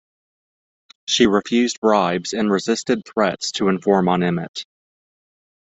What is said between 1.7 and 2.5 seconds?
bribes and